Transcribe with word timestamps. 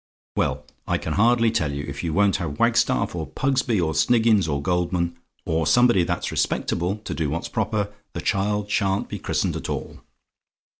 "Well, 0.35 0.65
I 0.87 0.97
can 0.97 1.13
hardly 1.13 1.51
tell 1.51 1.71
you, 1.71 1.85
if 1.87 2.03
you 2.03 2.11
won't 2.11 2.37
have 2.37 2.57
Wagstaff, 2.57 3.13
or 3.13 3.27
Pugsby, 3.27 3.79
or 3.79 3.93
Sniggins, 3.93 4.47
or 4.47 4.59
Goldman, 4.59 5.15
or 5.45 5.67
somebody 5.67 6.03
that's 6.03 6.31
respectable, 6.31 6.95
to 7.05 7.13
do 7.13 7.29
what's 7.29 7.49
proper, 7.49 7.93
the 8.13 8.21
child 8.21 8.67
sha'n't 8.67 9.09
be 9.09 9.19
christened 9.19 9.55
at 9.55 9.69
all. 9.69 10.01